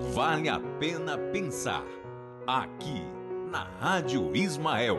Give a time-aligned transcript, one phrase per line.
[0.00, 1.84] Vale a pena pensar.
[2.46, 3.02] Aqui,
[3.50, 4.98] na Rádio Ismael.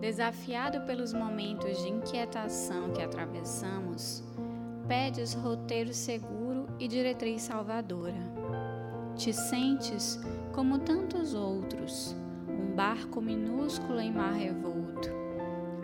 [0.00, 4.22] Desafiado pelos momentos de inquietação que atravessamos,
[4.86, 8.14] pedes roteiro seguro e diretriz salvadora.
[9.16, 10.20] Te sentes
[10.52, 12.14] como tantos outros,
[12.48, 14.79] um barco minúsculo em mar revolto,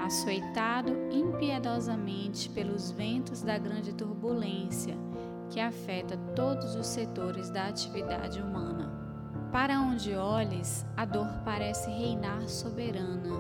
[0.07, 4.97] açoitado impiedosamente pelos ventos da grande turbulência
[5.51, 8.93] que afeta todos os setores da atividade humana.
[9.51, 13.35] Para onde olhes, a dor parece reinar soberana.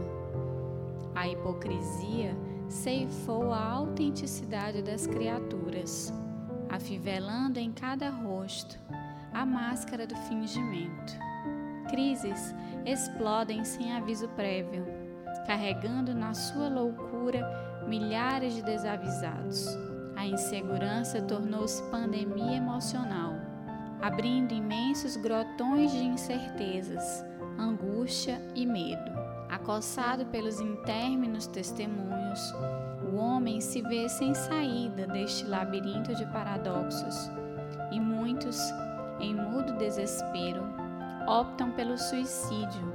[1.15, 2.37] A hipocrisia
[2.69, 6.13] ceifou a autenticidade das criaturas,
[6.69, 8.77] afivelando em cada rosto
[9.33, 11.13] a máscara do fingimento.
[11.89, 12.53] Crises
[12.85, 15.06] explodem sem aviso prévio,
[15.47, 17.41] carregando na sua loucura
[17.87, 19.67] milhares de desavisados.
[20.17, 23.35] A insegurança tornou-se pandemia emocional,
[24.01, 27.25] abrindo imensos grotões de incertezas,
[27.59, 29.13] angústia e medo.
[29.49, 32.55] Acossado pelos intérminos testemunhos,
[33.13, 37.31] o homem se vê sem saída deste labirinto de paradoxos,
[37.93, 38.59] e muitos,
[39.21, 40.63] em mudo desespero,
[41.27, 42.93] optam pelo suicídio,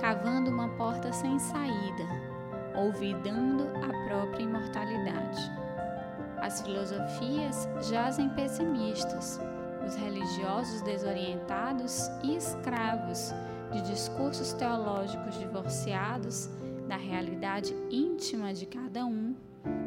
[0.00, 2.06] cavando uma porta sem saída,
[2.74, 5.50] olvidando a própria imortalidade.
[6.40, 9.38] As filosofias jazem pessimistas,
[9.86, 13.32] os religiosos desorientados e escravos
[13.72, 16.48] de discursos teológicos divorciados
[16.88, 19.34] da realidade íntima de cada um,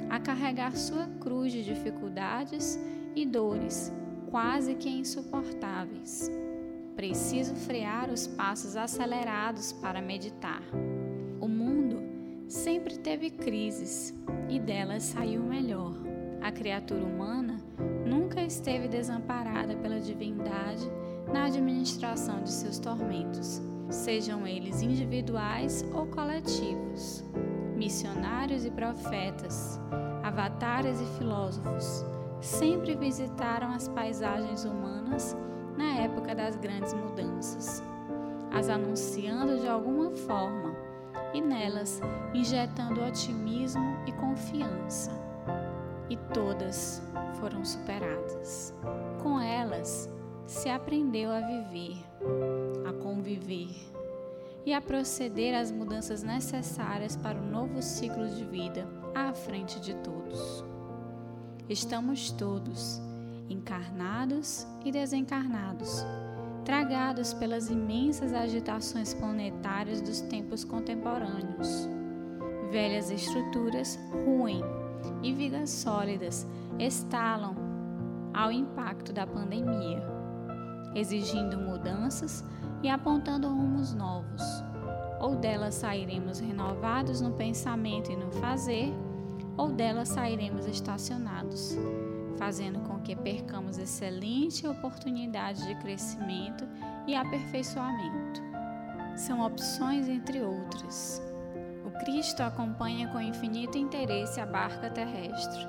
[0.09, 2.80] a carregar sua cruz de dificuldades
[3.16, 3.92] e dores
[4.30, 6.31] quase que insuportáveis.
[6.95, 10.61] Preciso frear os passos acelerados para meditar.
[11.39, 12.02] O mundo
[12.47, 14.13] sempre teve crises
[14.49, 15.94] e delas saiu melhor.
[16.41, 17.59] A criatura humana
[18.05, 20.89] nunca esteve desamparada pela divindade
[21.32, 23.61] na administração de seus tormentos
[23.93, 27.23] sejam eles individuais ou coletivos,
[27.76, 29.80] missionários e profetas,
[30.23, 32.03] avatares e filósofos,
[32.42, 35.37] sempre visitaram as paisagens humanas
[35.78, 37.84] na época das grandes mudanças,
[38.52, 40.76] as anunciando de alguma forma
[41.34, 42.02] e nelas
[42.34, 45.12] injetando otimismo e confiança.
[46.10, 47.02] E todas
[47.39, 48.73] foram superadas.
[49.22, 50.10] Com elas
[50.45, 51.98] se aprendeu a viver
[52.86, 53.70] a conviver
[54.66, 59.94] e a proceder às mudanças necessárias para o novo ciclo de vida à frente de
[59.95, 60.64] todos.
[61.70, 63.02] Estamos todos,
[63.49, 66.05] encarnados e desencarnados,
[66.64, 71.87] tragados pelas imensas agitações planetárias dos tempos contemporâneos.
[72.71, 74.61] Velhas estruturas ruem
[75.21, 76.48] e vigas sólidas
[76.80, 77.55] estalam
[78.33, 80.03] ao impacto da pandemia,
[80.95, 82.43] exigindo mudanças
[82.82, 84.42] e apontando rumos novos.
[85.20, 88.93] Ou dela sairemos renovados no pensamento e no fazer,
[89.55, 91.77] ou dela sairemos estacionados,
[92.38, 96.67] fazendo com que percamos excelente oportunidade de crescimento
[97.08, 98.42] e aperfeiçoamento.
[99.16, 101.21] São opções entre outras.
[101.86, 105.67] O Cristo acompanha com infinito interesse a barca terrestre,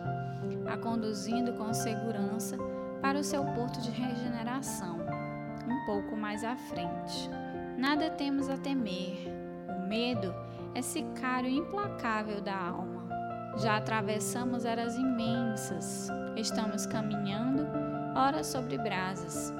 [0.66, 2.56] a conduzindo com segurança
[3.02, 5.04] para o seu porto de regeneração
[5.68, 7.30] um pouco mais à frente.
[7.76, 9.28] Nada temos a temer.
[9.68, 10.34] O medo
[10.74, 12.93] é sicário implacável da alma.
[13.56, 16.08] Já atravessamos eras imensas.
[16.36, 17.66] Estamos caminhando,
[18.16, 19.52] ora sobre brasas.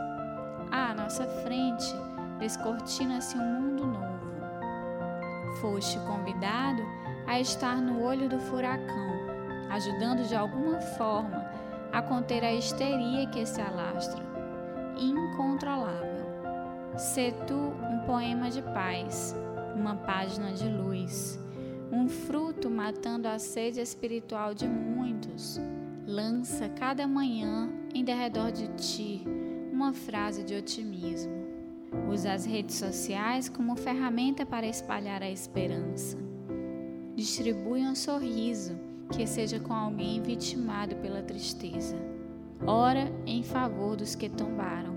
[0.70, 1.94] À nossa frente
[2.38, 5.60] descortina-se um mundo novo.
[5.60, 6.82] Foste convidado
[7.26, 9.12] a estar no olho do furacão,
[9.70, 11.44] ajudando de alguma forma
[11.92, 14.22] a conter a histeria que se alastra
[14.98, 16.24] incontrolável.
[16.96, 19.34] Sê tu um poema de paz,
[19.74, 21.13] uma página de luz,
[22.84, 25.58] matando a sede espiritual de muitos.
[26.06, 29.24] Lança cada manhã em derredor de ti
[29.72, 31.32] uma frase de otimismo.
[32.12, 36.18] Usa as redes sociais como ferramenta para espalhar a esperança.
[37.16, 38.78] Distribui um sorriso
[39.16, 41.96] que seja com alguém vitimado pela tristeza.
[42.66, 44.94] Ora em favor dos que tombaram.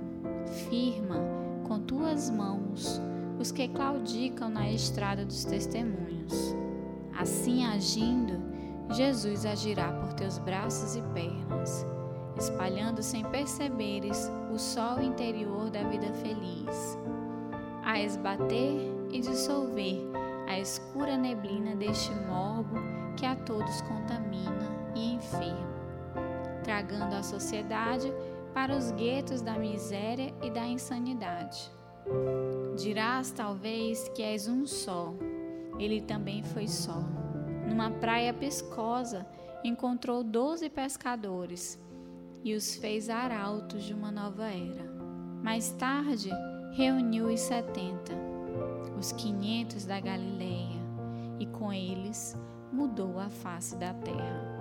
[0.69, 1.21] Firma
[1.65, 2.99] com tuas mãos
[3.39, 6.66] os que claudicam na estrada dos testemunhos.
[7.17, 8.39] Assim agindo,
[8.93, 11.83] Jesus agirá por teus braços e pernas,
[12.37, 16.97] espalhando sem perceberes o sol interior da vida feliz,
[17.83, 19.97] a esbater e dissolver
[20.47, 22.75] a escura neblina deste morbo
[23.17, 25.67] que a todos contamina e enferma,
[26.63, 28.13] tragando a sociedade
[28.53, 31.71] para os guetos da miséria e da insanidade.
[32.77, 35.13] Dirás talvez que és um só,
[35.79, 37.03] ele também foi só.
[37.67, 39.25] Numa praia pescosa,
[39.63, 41.79] encontrou doze pescadores
[42.43, 44.85] e os fez arautos de uma nova era.
[45.43, 46.29] Mais tarde,
[46.73, 48.13] reuniu os setenta,
[48.97, 50.77] os quinhentos da Galileia,
[51.39, 52.35] e com eles
[52.71, 54.57] mudou a face da terra.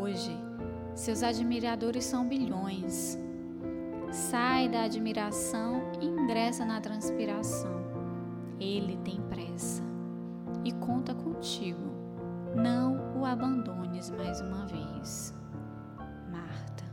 [0.00, 0.36] Hoje,
[0.94, 3.18] seus admiradores são bilhões.
[4.10, 7.74] Sai da admiração e ingressa na transpiração.
[8.58, 9.85] Ele tem pressa
[10.66, 11.94] e conta contigo.
[12.56, 15.32] Não o abandones mais uma vez.
[16.28, 16.84] Marta.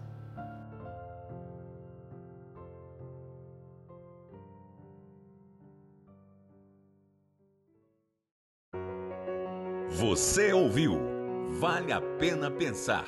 [9.90, 11.00] Você ouviu
[11.60, 13.06] Vale a Pena Pensar,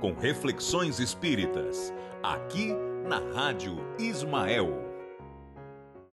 [0.00, 2.72] com reflexões espíritas, aqui
[3.06, 4.87] na Rádio Ismael.